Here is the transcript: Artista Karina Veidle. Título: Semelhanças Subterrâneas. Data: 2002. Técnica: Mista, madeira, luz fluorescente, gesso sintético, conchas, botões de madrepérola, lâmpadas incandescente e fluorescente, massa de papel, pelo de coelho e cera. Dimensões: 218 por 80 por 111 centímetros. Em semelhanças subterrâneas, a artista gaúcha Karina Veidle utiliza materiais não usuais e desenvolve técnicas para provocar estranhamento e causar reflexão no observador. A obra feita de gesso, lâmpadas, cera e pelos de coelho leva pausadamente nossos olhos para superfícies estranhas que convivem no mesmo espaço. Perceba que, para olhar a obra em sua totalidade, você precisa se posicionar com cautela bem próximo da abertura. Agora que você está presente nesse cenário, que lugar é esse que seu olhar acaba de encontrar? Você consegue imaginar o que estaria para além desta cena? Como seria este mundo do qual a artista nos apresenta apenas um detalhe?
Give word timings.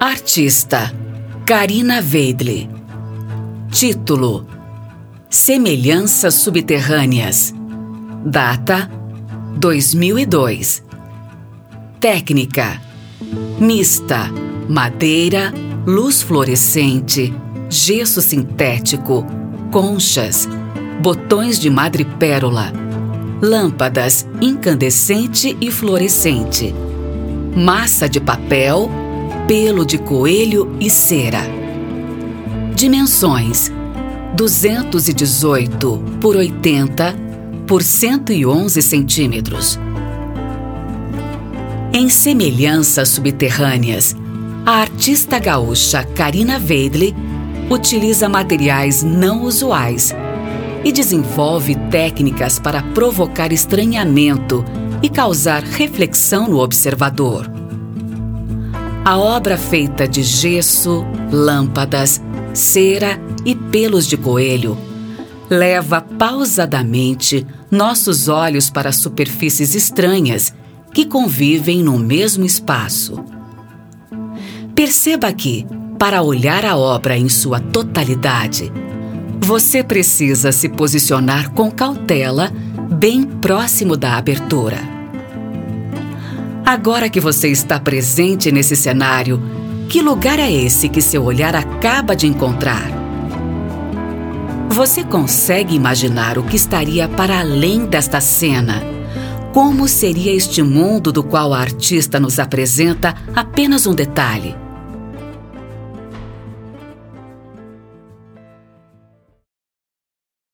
Artista 0.00 0.92
Karina 1.46 2.00
Veidle. 2.00 2.68
Título: 3.70 4.46
Semelhanças 5.30 6.34
Subterrâneas. 6.34 7.54
Data: 8.24 8.90
2002. 9.56 10.82
Técnica: 12.00 12.82
Mista, 13.58 14.30
madeira, 14.68 15.54
luz 15.86 16.22
fluorescente, 16.22 17.32
gesso 17.70 18.20
sintético, 18.20 19.24
conchas, 19.70 20.48
botões 21.00 21.58
de 21.58 21.70
madrepérola, 21.70 22.72
lâmpadas 23.40 24.26
incandescente 24.40 25.56
e 25.60 25.70
fluorescente, 25.70 26.74
massa 27.56 28.08
de 28.08 28.20
papel, 28.20 28.90
pelo 29.46 29.84
de 29.84 29.98
coelho 29.98 30.76
e 30.80 30.88
cera. 30.88 31.42
Dimensões: 32.74 33.70
218 34.34 36.02
por 36.20 36.36
80 36.36 37.14
por 37.66 37.82
111 37.82 38.82
centímetros. 38.82 39.78
Em 41.92 42.08
semelhanças 42.08 43.10
subterrâneas, 43.10 44.16
a 44.66 44.80
artista 44.80 45.38
gaúcha 45.38 46.02
Karina 46.02 46.58
Veidle 46.58 47.14
utiliza 47.70 48.28
materiais 48.28 49.02
não 49.02 49.42
usuais 49.42 50.14
e 50.84 50.90
desenvolve 50.90 51.74
técnicas 51.90 52.58
para 52.58 52.82
provocar 52.82 53.52
estranhamento 53.52 54.64
e 55.02 55.08
causar 55.08 55.62
reflexão 55.62 56.48
no 56.48 56.58
observador. 56.60 57.63
A 59.04 59.18
obra 59.18 59.58
feita 59.58 60.08
de 60.08 60.22
gesso, 60.22 61.04
lâmpadas, 61.30 62.22
cera 62.54 63.20
e 63.44 63.54
pelos 63.54 64.06
de 64.06 64.16
coelho 64.16 64.78
leva 65.50 66.00
pausadamente 66.00 67.46
nossos 67.70 68.28
olhos 68.28 68.70
para 68.70 68.92
superfícies 68.92 69.74
estranhas 69.74 70.54
que 70.90 71.04
convivem 71.04 71.82
no 71.82 71.98
mesmo 71.98 72.46
espaço. 72.46 73.22
Perceba 74.74 75.30
que, 75.34 75.66
para 75.98 76.22
olhar 76.22 76.64
a 76.64 76.74
obra 76.74 77.14
em 77.14 77.28
sua 77.28 77.60
totalidade, 77.60 78.72
você 79.38 79.84
precisa 79.84 80.50
se 80.50 80.66
posicionar 80.70 81.50
com 81.50 81.70
cautela 81.70 82.50
bem 82.90 83.22
próximo 83.22 83.98
da 83.98 84.16
abertura. 84.16 84.93
Agora 86.66 87.10
que 87.10 87.20
você 87.20 87.48
está 87.48 87.78
presente 87.78 88.50
nesse 88.50 88.74
cenário, 88.74 89.38
que 89.86 90.00
lugar 90.00 90.38
é 90.38 90.50
esse 90.50 90.88
que 90.88 91.02
seu 91.02 91.22
olhar 91.22 91.54
acaba 91.54 92.16
de 92.16 92.26
encontrar? 92.26 92.90
Você 94.70 95.04
consegue 95.04 95.74
imaginar 95.74 96.38
o 96.38 96.42
que 96.42 96.56
estaria 96.56 97.06
para 97.06 97.38
além 97.38 97.84
desta 97.84 98.18
cena? 98.18 98.82
Como 99.52 99.86
seria 99.86 100.32
este 100.32 100.62
mundo 100.62 101.12
do 101.12 101.22
qual 101.22 101.52
a 101.52 101.60
artista 101.60 102.18
nos 102.18 102.38
apresenta 102.38 103.14
apenas 103.36 103.86
um 103.86 103.94
detalhe? 103.94 104.63